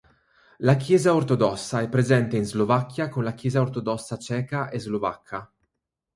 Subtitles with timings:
[0.59, 5.53] La Chiesa ortodossa è presente in Slovacchia con la Chiesa ortodossa ceca e slovacca.